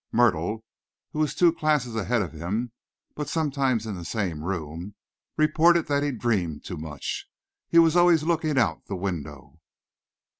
Myrtle, 0.11 0.65
who 1.13 1.19
was 1.19 1.35
two 1.35 1.53
classes 1.53 1.95
ahead 1.95 2.23
of 2.23 2.31
him 2.33 2.71
but 3.13 3.29
sometimes 3.29 3.85
in 3.85 3.93
the 3.93 4.03
same 4.03 4.43
room, 4.43 4.95
reported 5.37 5.85
that 5.89 6.01
he 6.01 6.11
dreamed 6.11 6.63
too 6.65 6.77
much. 6.77 7.27
He 7.69 7.77
was 7.77 7.95
always 7.95 8.23
looking 8.23 8.57
out 8.57 8.77
of 8.77 8.87
the 8.87 8.95
window. 8.95 9.59